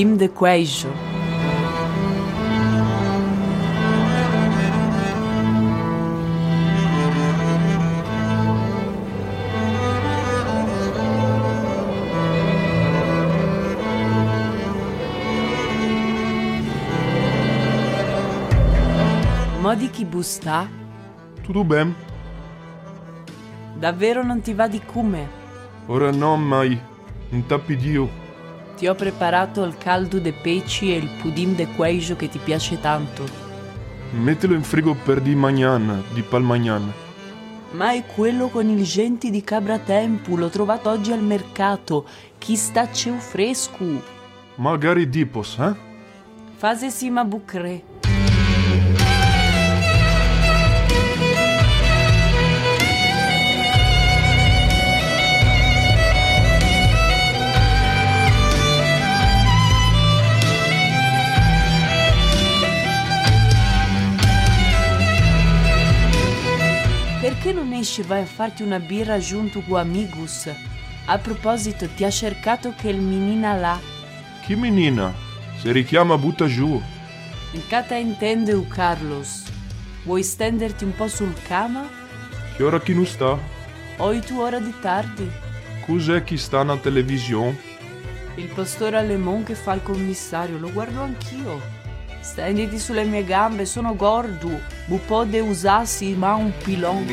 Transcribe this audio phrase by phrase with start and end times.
[0.00, 0.88] pudim de queijo.
[19.60, 20.68] Modi chi busta?
[21.42, 21.94] Tudo bem?
[23.76, 25.28] Davvero non ti va di come?
[25.86, 26.80] Ora no, mai.
[27.30, 28.29] Un tappidio.
[28.80, 32.80] Ti ho preparato il caldo de peci e il pudim de queijo che ti piace
[32.80, 33.26] tanto.
[34.12, 36.90] Mettilo in frigo per di mañana, di pal mañana.
[37.72, 42.06] Ma è quello con il genti di Cabra Tempu, l'ho trovato oggi al mercato.
[42.38, 43.84] Chi sta c'è fresco?
[44.54, 45.74] Magari dipos, eh?
[46.56, 47.89] Fase sima bucre.
[67.42, 70.46] Perché non esci e vai a farti una birra junto con amigos?
[71.06, 73.80] A proposito, ti ha cercato il menina là.
[74.44, 75.10] Che menina?
[75.56, 76.78] Se richiama butta giù.
[77.52, 79.44] In cata intende o Carlos.
[80.04, 81.88] Vuoi stenderti un po' sul cama?
[82.54, 83.38] Che ora chi non sta?
[83.96, 85.26] O tu ora di tardi?
[85.86, 87.58] Cos'è chi sta na televisione?
[88.34, 91.79] Il pastore Alemon che fa il commissario, lo guardo anch'io.
[92.20, 94.60] Stenditi sulle mie gambe, sono gordo.
[94.84, 97.06] Bupo de usassi ma un pilon.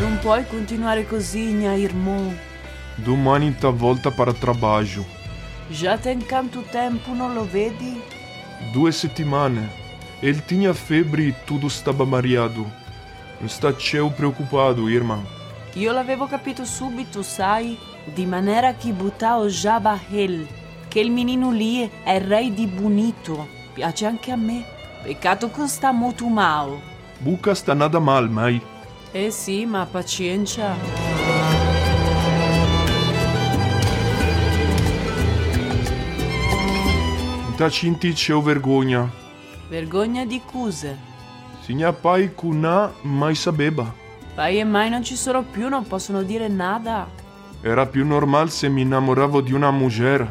[0.00, 2.34] Non puoi continuare così, mia irmão.
[2.96, 5.04] Domani ta volta para trabalho.
[5.70, 8.00] Già tem quanto tempo non lo vedi?
[8.72, 9.77] Due settimane.
[10.20, 12.66] Ele tinha febre e tudo estava mareado.
[13.46, 15.20] Sta ceu preocupado, irmã.
[15.74, 17.78] Io l'avevo capito subito, sai?
[18.04, 20.46] Di maniera che buttavo già Bahel.
[20.88, 23.46] Che il menino lì è re di bonito.
[23.72, 24.64] Piace anche a me.
[25.04, 26.80] Peccato che sta molto male.
[27.18, 28.60] Buca sta nada mal, mai.
[29.12, 30.74] Eh sì, ma pazienza.
[37.56, 39.26] Ta cinti ceu vergogna.
[39.68, 40.96] Vergogna di cuse.
[41.60, 43.92] Signa pai cuna mai sabeba.
[44.34, 47.06] Pai e mai non ci sono più, non possono dire nada.
[47.60, 50.26] Era più normal se mi innamoravo di una mujer.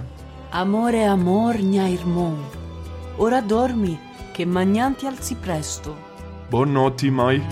[0.50, 2.36] Amore, amor, mia irmão.
[3.18, 4.00] Ora dormi,
[4.32, 5.96] che magnan ti alzi presto.
[6.50, 7.44] Buonanotte, mai.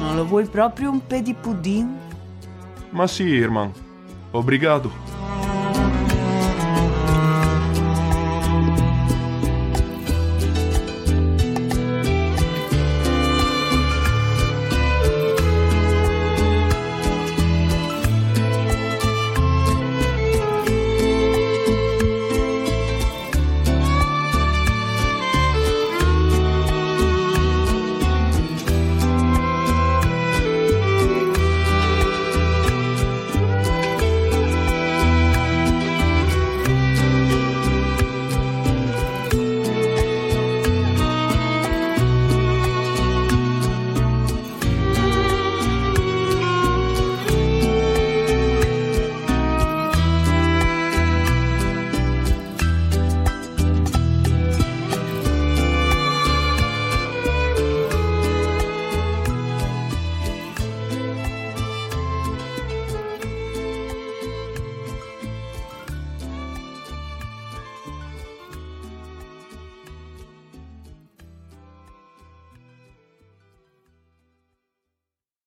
[0.00, 1.99] Non lo vuoi proprio un pe di pudding?
[2.92, 3.72] Mas sim, irmão.
[4.32, 4.92] Obrigado.